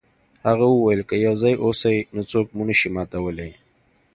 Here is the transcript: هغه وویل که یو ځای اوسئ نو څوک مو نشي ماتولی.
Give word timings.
هغه 0.47 0.65
وویل 0.69 1.01
که 1.09 1.15
یو 1.25 1.33
ځای 1.41 1.53
اوسئ 1.65 1.97
نو 2.15 2.21
څوک 2.31 2.47
مو 2.55 2.63
نشي 2.69 2.89
ماتولی. 2.95 3.51